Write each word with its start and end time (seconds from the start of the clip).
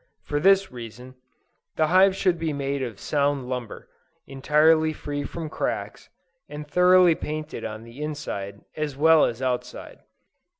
For 0.23 0.39
this 0.39 0.71
reason, 0.71 1.13
the 1.75 1.85
hive 1.85 2.15
should 2.15 2.39
be 2.39 2.53
made 2.53 2.81
of 2.81 2.99
sound 2.99 3.47
lumber, 3.47 3.87
entirely 4.25 4.93
free 4.93 5.23
from 5.23 5.47
cracks, 5.47 6.09
and 6.49 6.67
thoroughly 6.67 7.13
painted 7.13 7.63
on 7.63 7.83
the 7.83 8.01
inside 8.01 8.61
as 8.75 8.97
well 8.97 9.25
as 9.25 9.43
outside. 9.43 9.99